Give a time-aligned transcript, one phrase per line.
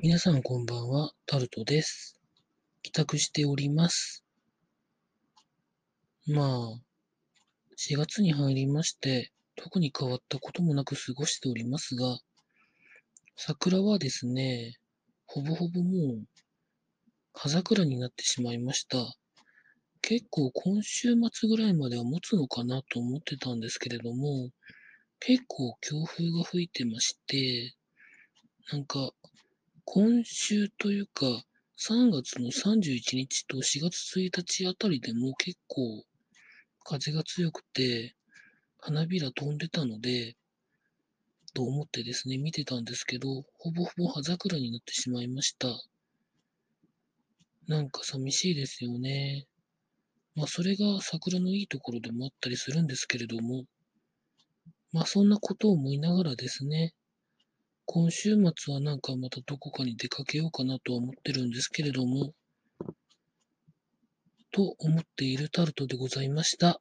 [0.00, 2.18] 皆さんこんばんは、タルトです。
[2.82, 4.24] 帰宅しております。
[6.26, 6.80] まあ、
[7.76, 12.18] 4月に入りまして、特に変わったこともなく過ごしておりますが、
[13.36, 14.78] 桜はですね、
[15.26, 16.26] ほぼほぼもう、
[17.34, 19.14] 葉桜になってしまいました。
[20.00, 24.50] 結構今週末ぐらいまでは持つのかなと思ってたんですけれども、
[25.20, 27.74] 結構強風が吹いてまして、
[28.70, 29.12] なんか、
[29.84, 31.26] 今週というか、
[31.78, 36.04] 3月の31日と4月1日あたりでも結構
[36.84, 38.14] 風が強くて、
[38.78, 40.36] 花びら飛んでたので、
[41.54, 45.68] と思ってですね、見てたんですけど、ほぼほぼ葉桜になってしまいました。
[47.66, 49.46] なんか寂しいですよね。
[50.34, 53.64] まあそれが桜のいいところでもあったりするんですけれども、
[54.92, 56.94] まあそんなことを思いながらですね、
[57.84, 62.32] 今週末はなんかまたどこかに出かけようかなとは思ってるんですけれども、
[64.50, 66.78] と思っているタルトでございました。